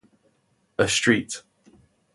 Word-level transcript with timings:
A 0.79 0.87
street. 0.87 1.43